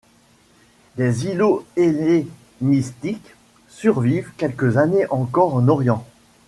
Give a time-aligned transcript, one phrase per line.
[0.97, 3.35] Des îlots hellénistiques
[3.69, 6.07] survivent quelques années encore en Orient.